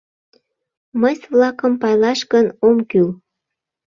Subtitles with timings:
[0.99, 3.09] Мыйс-влакым пайлаш гын, ом кӱл.